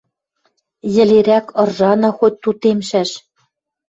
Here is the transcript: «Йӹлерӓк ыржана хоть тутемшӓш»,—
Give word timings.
«Йӹлерӓк 0.95 1.45
ыржана 1.63 2.09
хоть 2.17 2.39
тутемшӓш»,— 2.43 3.11